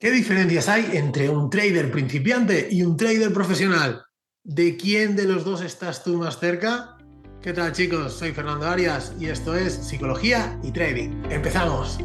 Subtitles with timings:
[0.00, 4.04] ¿Qué diferencias hay entre un trader principiante y un trader profesional?
[4.44, 6.96] ¿De quién de los dos estás tú más cerca?
[7.42, 8.12] ¿Qué tal chicos?
[8.12, 11.24] Soy Fernando Arias y esto es Psicología y Trading.
[11.30, 11.98] ¡Empezamos!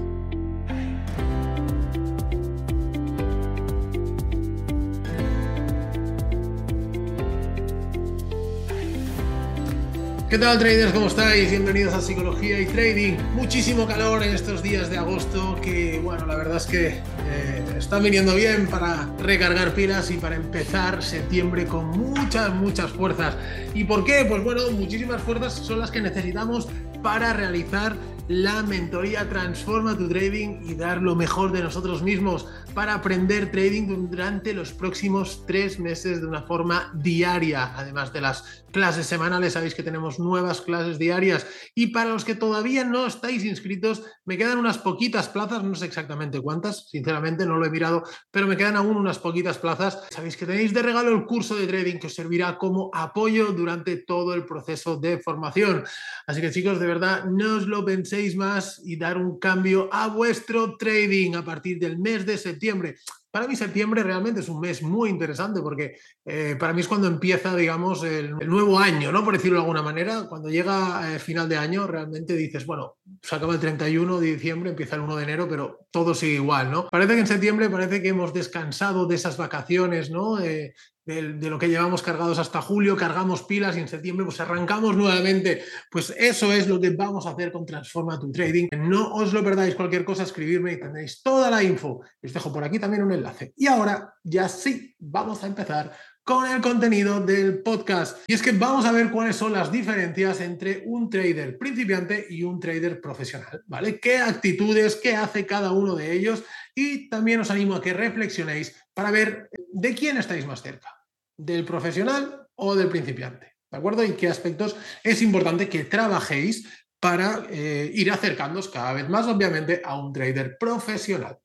[10.34, 10.92] ¿Qué tal traders?
[10.94, 11.52] ¿Cómo estáis?
[11.52, 13.18] Bienvenidos a Psicología y Trading.
[13.36, 18.02] Muchísimo calor en estos días de agosto que, bueno, la verdad es que eh, están
[18.02, 23.36] viniendo bien para recargar pilas y para empezar septiembre con muchas, muchas fuerzas.
[23.76, 24.26] ¿Y por qué?
[24.28, 26.68] Pues bueno, muchísimas fuerzas son las que necesitamos
[27.04, 27.96] para realizar
[28.30, 34.10] la mentoría Transforma tu Trading y dar lo mejor de nosotros mismos para aprender trading
[34.10, 39.76] durante los próximos tres meses de una forma diaria, además de las clases semanales, sabéis
[39.76, 44.58] que tenemos nuevas clases diarias y para los que todavía no estáis inscritos, me quedan
[44.58, 48.78] unas poquitas plazas, no sé exactamente cuántas, sinceramente no lo he mirado, pero me quedan
[48.78, 50.02] aún unas poquitas plazas.
[50.10, 53.98] Sabéis que tenéis de regalo el curso de trading que os servirá como apoyo durante
[53.98, 55.84] todo el proceso de formación.
[56.26, 60.08] Así que chicos, de verdad, no os lo penséis más y dar un cambio a
[60.08, 62.96] vuestro trading a partir del mes de septiembre.
[63.34, 67.08] Para mí septiembre realmente es un mes muy interesante porque eh, para mí es cuando
[67.08, 69.26] empieza, digamos, el, nuevo año, ¿no?
[69.26, 70.28] Por decirlo de alguna manera.
[70.30, 74.28] Cuando llega el eh, final de año, realmente dices, bueno, se acaba el 31 de
[74.34, 76.88] diciembre, empieza el 1 de enero, pero todo sigue igual, ¿no?
[76.90, 80.40] Parece que en septiembre parece que hemos descansado de esas vacaciones, ¿no?
[80.40, 84.96] Eh, de, lo que llevamos cargados hasta julio, cargamos pilas y en septiembre pues arrancamos
[84.96, 85.64] nuevamente.
[85.92, 88.68] Pues eso es lo que vamos a hacer con Transforma tu Trading.
[88.78, 92.02] No os lo perdáis, cualquier cosa, escribirme y tendréis toda la info.
[92.22, 93.23] Os dejo por aquí también un enlace.
[93.56, 95.92] Y ahora ya sí, vamos a empezar
[96.24, 98.18] con el contenido del podcast.
[98.28, 102.44] Y es que vamos a ver cuáles son las diferencias entre un trader principiante y
[102.44, 104.00] un trader profesional, ¿vale?
[104.00, 106.44] ¿Qué actitudes, qué hace cada uno de ellos?
[106.74, 110.90] Y también os animo a que reflexionéis para ver de quién estáis más cerca,
[111.38, 113.54] del profesional o del principiante.
[113.70, 114.04] ¿De acuerdo?
[114.04, 116.68] Y qué aspectos es importante que trabajéis
[117.00, 121.38] para eh, ir acercándoos cada vez más, obviamente, a un trader profesional.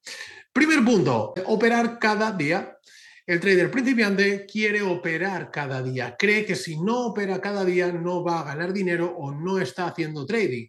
[0.52, 2.78] Primer punto, operar cada día.
[3.26, 8.24] El trader principiante quiere operar cada día, cree que si no opera cada día no
[8.24, 10.68] va a ganar dinero o no está haciendo trading.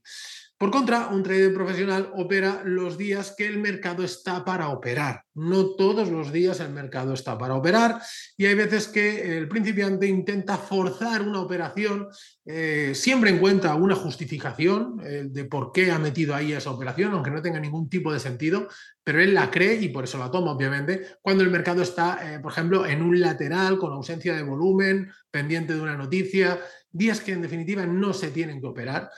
[0.59, 5.24] Por contra, un trader profesional opera los días que el mercado está para operar.
[5.34, 8.02] No todos los días el mercado está para operar
[8.36, 12.09] y hay veces que el principiante intenta forzar una operación,
[12.46, 17.31] eh, siempre encuentra una justificación eh, de por qué ha metido ahí esa operación, aunque
[17.31, 18.68] no tenga ningún tipo de sentido,
[19.02, 22.40] pero él la cree y por eso la toma, obviamente, cuando el mercado está, eh,
[22.41, 26.59] por ejemplo, en un lateral con ausencia de volumen, pendiente de una noticia,
[26.91, 29.09] días que en definitiva no se tienen que operar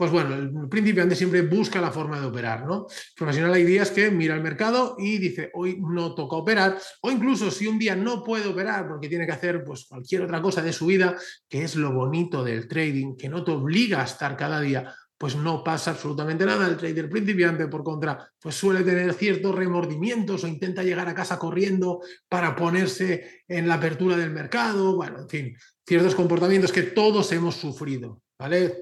[0.00, 2.86] pues bueno, el principiante siempre busca la forma de operar, ¿no?
[3.14, 7.50] profesional hay días que mira el mercado y dice, hoy no toca operar, o incluso
[7.50, 10.72] si un día no puede operar porque tiene que hacer pues cualquier otra cosa de
[10.72, 14.58] su vida, que es lo bonito del trading, que no te obliga a estar cada
[14.62, 16.66] día, pues no pasa absolutamente nada.
[16.66, 21.38] El trader principiante, por contra, pues suele tener ciertos remordimientos o intenta llegar a casa
[21.38, 25.56] corriendo para ponerse en la apertura del mercado, bueno, en fin,
[25.86, 28.22] ciertos comportamientos que todos hemos sufrido.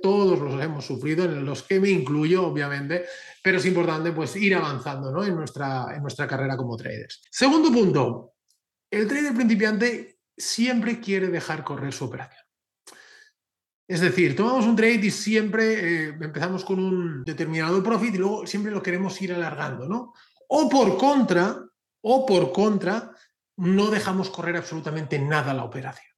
[0.00, 3.06] Todos los hemos sufrido, en los que me incluyo, obviamente,
[3.42, 5.24] pero es importante pues ir avanzando ¿no?
[5.24, 7.22] en, nuestra, en nuestra carrera como traders.
[7.28, 8.34] Segundo punto,
[8.88, 12.44] el trader principiante siempre quiere dejar correr su operación.
[13.88, 18.46] Es decir, tomamos un trade y siempre eh, empezamos con un determinado profit y luego
[18.46, 20.12] siempre lo queremos ir alargando, ¿no?
[20.48, 21.64] O por contra,
[22.02, 23.10] o por contra,
[23.56, 26.17] no dejamos correr absolutamente nada la operación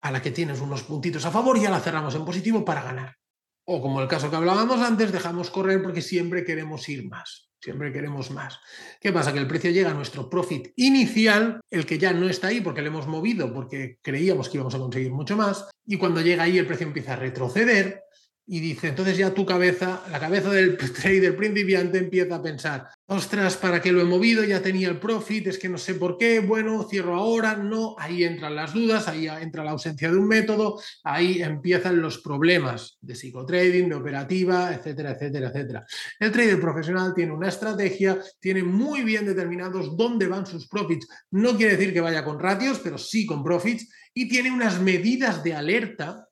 [0.00, 3.16] a la que tienes unos puntitos a favor ya la cerramos en positivo para ganar.
[3.64, 7.92] O como el caso que hablábamos antes, dejamos correr porque siempre queremos ir más, siempre
[7.92, 8.58] queremos más.
[9.00, 9.32] ¿Qué pasa?
[9.32, 12.80] Que el precio llega a nuestro profit inicial, el que ya no está ahí porque
[12.80, 16.56] le hemos movido, porque creíamos que íbamos a conseguir mucho más, y cuando llega ahí
[16.56, 18.04] el precio empieza a retroceder,
[18.50, 23.58] y dice, entonces ya tu cabeza, la cabeza del trader principiante empieza a pensar, ostras,
[23.58, 24.42] ¿para qué lo he movido?
[24.42, 28.24] Ya tenía el profit, es que no sé por qué, bueno, cierro ahora, no, ahí
[28.24, 33.14] entran las dudas, ahí entra la ausencia de un método, ahí empiezan los problemas de
[33.14, 35.86] psicotrading, de operativa, etcétera, etcétera, etcétera.
[36.18, 41.54] El trader profesional tiene una estrategia, tiene muy bien determinados dónde van sus profits, no
[41.54, 45.52] quiere decir que vaya con ratios, pero sí con profits, y tiene unas medidas de
[45.52, 46.27] alerta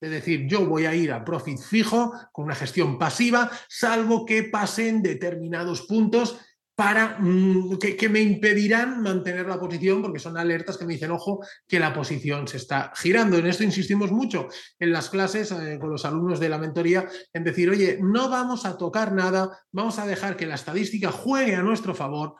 [0.00, 4.44] es decir, yo voy a ir a profit fijo con una gestión pasiva, salvo que
[4.44, 6.38] pasen determinados puntos
[6.74, 11.40] para mm, que, me impedirán mantener la posición porque son alertas que me dicen, ojo,
[11.66, 13.38] que la posición se está girando.
[13.38, 14.48] En esto insistimos mucho
[14.78, 18.66] en las clases eh, con los alumnos de la mentoría, en decir, oye, no vamos
[18.66, 22.34] a tocar nada, vamos a dejar que la estadística juegue a nuestro favor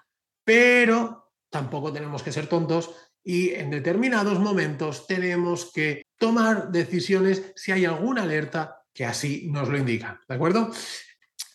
[0.47, 2.94] pero tampoco tenemos que ser tontos
[3.28, 9.69] y en determinados momentos tenemos que tomar decisiones si hay alguna alerta que así nos
[9.69, 10.20] lo indica.
[10.28, 10.70] ¿De acuerdo?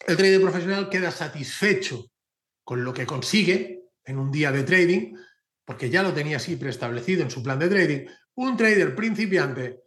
[0.05, 2.07] El trader profesional queda satisfecho
[2.65, 5.15] con lo que consigue en un día de trading,
[5.63, 8.05] porque ya lo tenía así preestablecido en su plan de trading.
[8.35, 9.79] Un trader principiante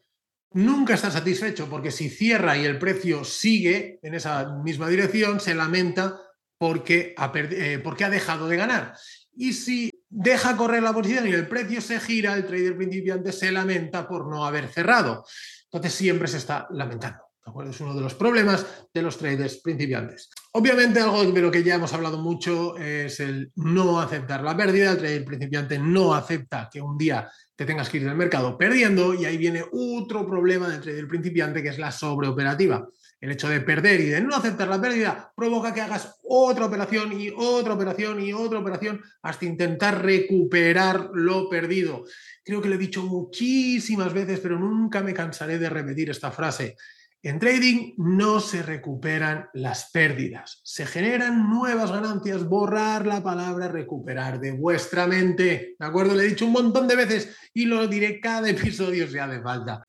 [0.53, 5.55] nunca está satisfecho porque si cierra y el precio sigue en esa misma dirección, se
[5.55, 6.19] lamenta
[6.57, 8.95] porque ha, eh, porque ha dejado de ganar.
[9.37, 13.51] Y si deja correr la posición y el precio se gira, el trader principiante se
[13.51, 15.25] lamenta por no haber cerrado.
[15.65, 17.25] Entonces siempre se está lamentando.
[17.69, 20.31] Es uno de los problemas de los traders principiantes.
[20.57, 24.93] Obviamente algo de lo que ya hemos hablado mucho es el no aceptar la pérdida.
[24.93, 29.25] El principiante no acepta que un día te tengas que ir del mercado perdiendo y
[29.25, 32.87] ahí viene otro problema del trader principiante que es la sobreoperativa.
[33.21, 37.21] El hecho de perder y de no aceptar la pérdida provoca que hagas otra operación
[37.21, 42.05] y otra operación y otra operación hasta intentar recuperar lo perdido.
[42.45, 46.77] Creo que lo he dicho muchísimas veces, pero nunca me cansaré de repetir esta frase.
[47.27, 54.39] En trading no se recuperan las pérdidas, se generan nuevas ganancias, borrar la palabra recuperar
[54.39, 55.75] de vuestra mente.
[55.79, 56.15] ¿De acuerdo?
[56.15, 59.83] Le he dicho un montón de veces y lo diré cada episodio si hace falta.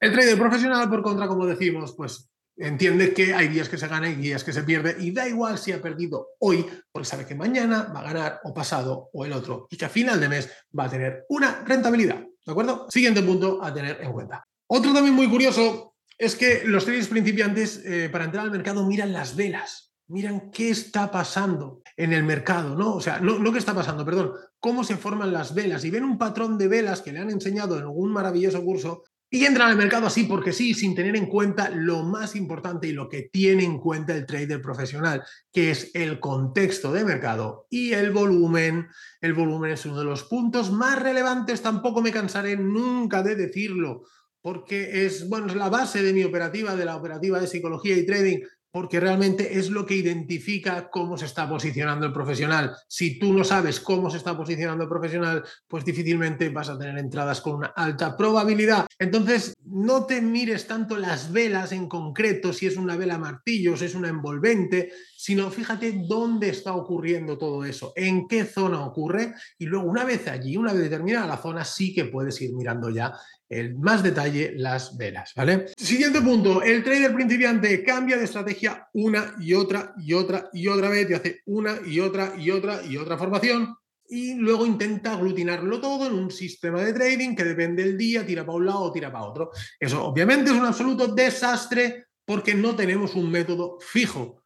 [0.00, 4.08] El trader profesional, por contra, como decimos, pues entiende que hay días que se gana
[4.08, 7.36] y días que se pierde y da igual si ha perdido hoy, porque sabe que
[7.36, 10.50] mañana va a ganar o pasado o el otro y que a final de mes
[10.76, 12.18] va a tener una rentabilidad.
[12.44, 12.88] ¿De acuerdo?
[12.90, 14.44] Siguiente punto a tener en cuenta.
[14.66, 19.12] Otro también muy curioso es que los traders principiantes eh, para entrar al mercado miran
[19.12, 22.94] las velas, miran qué está pasando en el mercado, ¿no?
[22.94, 26.04] O sea, no, no qué está pasando, perdón, cómo se forman las velas y ven
[26.04, 29.76] un patrón de velas que le han enseñado en algún maravilloso curso y entran al
[29.76, 33.64] mercado así porque sí, sin tener en cuenta lo más importante y lo que tiene
[33.64, 38.86] en cuenta el trader profesional, que es el contexto de mercado y el volumen.
[39.20, 44.04] El volumen es uno de los puntos más relevantes, tampoco me cansaré nunca de decirlo
[44.44, 48.04] porque es, bueno, es la base de mi operativa, de la operativa de psicología y
[48.04, 52.76] trading, porque realmente es lo que identifica cómo se está posicionando el profesional.
[52.86, 56.98] Si tú no sabes cómo se está posicionando el profesional, pues difícilmente vas a tener
[56.98, 58.84] entradas con una alta probabilidad.
[58.98, 63.86] Entonces, no te mires tanto las velas en concreto, si es una vela martillo, si
[63.86, 69.64] es una envolvente, sino fíjate dónde está ocurriendo todo eso, en qué zona ocurre, y
[69.64, 73.14] luego una vez allí, una vez determinada la zona, sí que puedes ir mirando ya
[73.60, 75.66] en más detalle las velas, ¿vale?
[75.76, 80.88] Siguiente punto, el trader principiante cambia de estrategia una y otra y otra y otra
[80.88, 83.76] vez y hace una y otra y otra y otra formación
[84.08, 88.44] y luego intenta aglutinarlo todo en un sistema de trading que depende del día, tira
[88.44, 89.50] para un lado o tira para otro.
[89.80, 94.42] Eso obviamente es un absoluto desastre porque no tenemos un método fijo.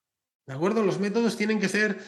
[0.46, 0.82] ¿De acuerdo?
[0.82, 1.98] Los métodos tienen que ser,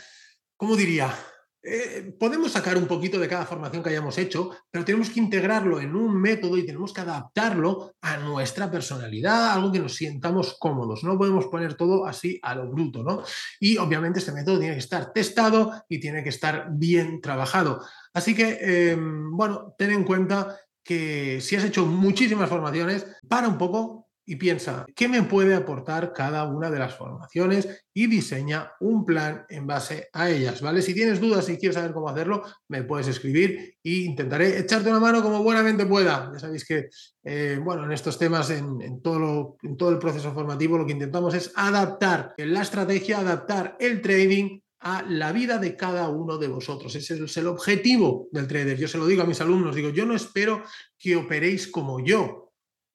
[0.56, 1.14] ¿cómo diría?
[1.62, 5.80] Eh, podemos sacar un poquito de cada formación que hayamos hecho, pero tenemos que integrarlo
[5.80, 11.04] en un método y tenemos que adaptarlo a nuestra personalidad, algo que nos sientamos cómodos.
[11.04, 13.22] No podemos poner todo así a lo bruto, ¿no?
[13.58, 17.84] Y obviamente este método tiene que estar testado y tiene que estar bien trabajado.
[18.14, 18.58] Así que,
[18.92, 24.36] em, bueno, ten en cuenta que si has hecho muchísimas formaciones, para un poco, y
[24.36, 29.66] piensa qué me puede aportar cada una de las formaciones y diseña un plan en
[29.66, 30.82] base a ellas, ¿vale?
[30.82, 35.00] Si tienes dudas y quieres saber cómo hacerlo, me puedes escribir e intentaré echarte una
[35.00, 36.30] mano como buenamente pueda.
[36.32, 36.90] Ya sabéis que,
[37.24, 41.34] eh, bueno, en estos temas, en, todo en todo el proceso formativo, lo que intentamos
[41.34, 46.94] es adaptar la estrategia, adaptar el trading a la vida de cada uno de vosotros.
[46.94, 48.78] Ese es el objetivo del trader.
[48.78, 50.62] Yo se lo digo a mis alumnos, digo, yo no espero
[50.96, 52.49] que operéis como yo,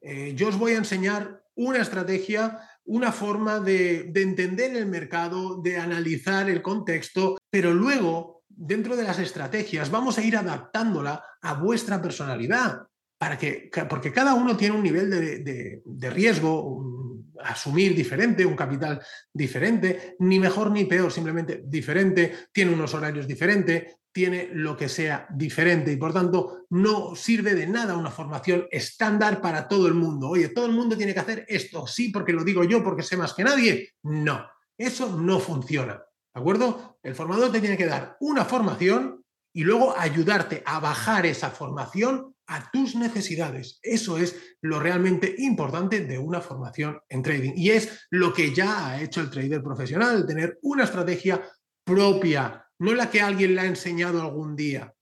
[0.08, 5.78] eh, yo os voy a enseñar una estrategia, una forma de, entender el mercado, de
[5.78, 12.00] analizar el contexto, pero luego, dentro de las estrategias, vamos a ir adaptándola a vuestra
[12.00, 12.84] personalidad,
[13.18, 19.02] para que, porque cada uno tiene un nivel de, de riesgo, asumir diferente, un capital
[19.34, 25.28] diferente, ni mejor ni peor, simplemente diferente, tiene unos horarios diferentes, tiene lo que sea
[25.30, 30.30] diferente y por tanto no sirve de nada una formación estándar para todo el mundo.
[30.30, 33.18] Oye, todo el mundo tiene que hacer esto, sí, porque lo digo yo, porque sé
[33.18, 33.90] más que nadie.
[34.04, 36.02] No, eso no funciona.
[36.34, 36.98] ¿De acuerdo?
[37.04, 39.22] El formador te tiene que dar una formación
[39.54, 43.80] y luego ayudarte a bajar esa formación a tus necesidades.
[43.82, 48.92] Eso es lo realmente importante de una formación en trading y es lo que ya
[48.92, 51.42] ha hecho el trader profesional, tener una estrategia
[51.84, 54.94] propia, no la que alguien le ha enseñado algún día.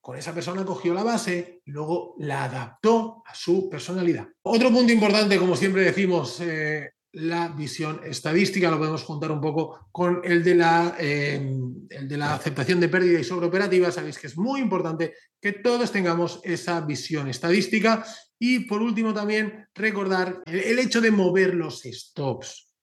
[0.00, 4.28] Con esa persona cogió la base y luego la adaptó a su personalidad.
[4.42, 9.88] Otro punto importante, como siempre decimos, eh, la visión estadística, lo podemos juntar un poco
[9.92, 11.40] con el de la, eh,
[11.88, 13.90] el de la aceptación de pérdida y sobreoperativa.
[13.90, 18.04] Sabéis que es muy importante que todos tengamos esa visión estadística.
[18.38, 22.73] Y por último también recordar el hecho de mover los stops.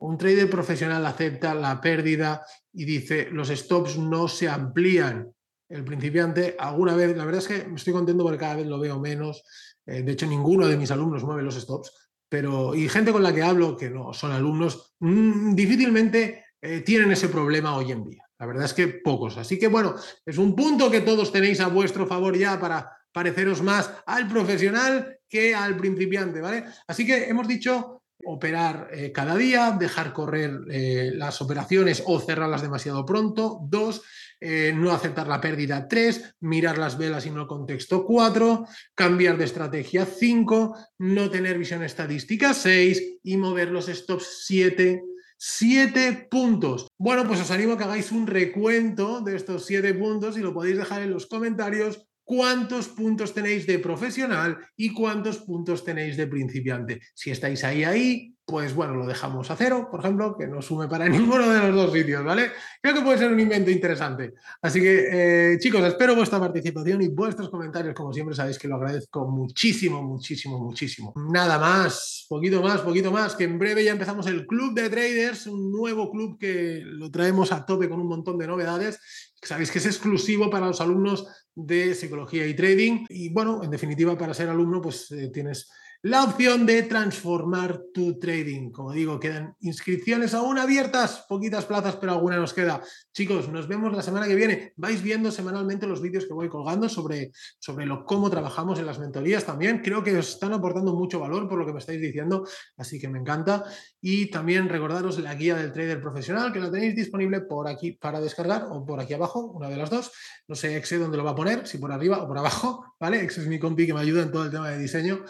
[0.00, 5.32] Un trader profesional acepta la pérdida y dice los stops no se amplían.
[5.68, 8.98] El principiante alguna vez, la verdad es que estoy contento porque cada vez lo veo
[8.98, 9.42] menos.
[9.84, 13.34] Eh, de hecho, ninguno de mis alumnos mueve los stops pero y gente con la
[13.34, 18.24] que hablo que no son alumnos, mm, difícilmente eh, tienen ese problema hoy en día.
[18.38, 19.36] La verdad es que pocos.
[19.36, 23.62] Así que bueno, es un punto que todos tenéis a vuestro favor ya para pareceros
[23.62, 26.64] más al profesional que al principiante, ¿vale?
[26.86, 32.62] Así que hemos dicho operar eh, cada día, dejar correr eh, las operaciones o cerrarlas
[32.62, 33.60] demasiado pronto.
[33.62, 34.02] Dos,
[34.40, 39.36] eh, no aceptar la pérdida 3, mirar las velas y no el contexto 4, cambiar
[39.38, 45.02] de estrategia 5, no tener visión estadística 6 y mover los stops 7.
[45.40, 46.88] 7 puntos.
[46.98, 50.52] Bueno, pues os animo a que hagáis un recuento de estos 7 puntos y lo
[50.52, 56.26] podéis dejar en los comentarios cuántos puntos tenéis de profesional y cuántos puntos tenéis de
[56.26, 57.00] principiante.
[57.14, 60.88] Si estáis ahí, ahí, pues bueno, lo dejamos a cero, por ejemplo, que no sume
[60.88, 62.50] para ninguno de los dos sitios, ¿vale?
[62.82, 64.34] Creo que puede ser un invento interesante.
[64.60, 68.76] Así que, eh, chicos, espero vuestra participación y vuestros comentarios, como siempre sabéis que lo
[68.76, 71.14] agradezco muchísimo, muchísimo, muchísimo.
[71.32, 75.46] Nada más, poquito más, poquito más, que en breve ya empezamos el Club de Traders,
[75.46, 79.00] un nuevo club que lo traemos a tope con un montón de novedades.
[79.40, 81.26] Sabéis que es exclusivo para los alumnos
[81.58, 83.06] de psicología y trading.
[83.08, 85.70] Y bueno, en definitiva, para ser alumno, pues eh, tienes
[86.02, 88.70] la opción de transformar tu trading.
[88.70, 92.80] Como digo, quedan inscripciones aún abiertas, poquitas plazas, pero alguna nos queda.
[93.12, 94.74] Chicos, nos vemos la semana que viene.
[94.76, 99.00] Vais viendo semanalmente los vídeos que voy colgando sobre, sobre lo, cómo trabajamos en las
[99.00, 99.80] mentorías también.
[99.82, 103.08] Creo que os están aportando mucho valor por lo que me estáis diciendo, así que
[103.08, 103.64] me encanta.
[104.00, 108.20] Y también recordaros la guía del trader profesional, que la tenéis disponible por aquí para
[108.20, 110.12] descargar o por aquí abajo, una de las dos.
[110.46, 113.20] No sé, Exe dónde lo va a poner, si por arriba o por abajo, ¿vale?
[113.20, 115.24] Exe es mi compi que me ayuda en todo el tema de diseño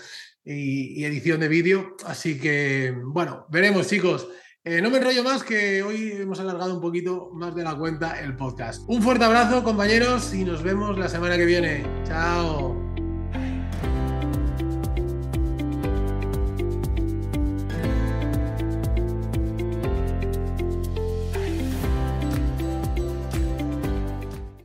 [0.45, 1.97] y, edición de vídeo.
[2.07, 4.28] Así que, bueno, veremos, chicos.
[4.64, 8.21] Eh, no me enrollo más, que hoy hemos alargado un poquito más de la cuenta
[8.21, 8.83] el podcast.
[8.87, 11.85] Un fuerte abrazo, compañeros, y nos vemos la semana que viene.
[12.04, 12.67] Chao.